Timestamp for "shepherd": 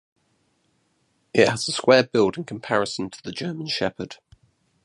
3.67-4.17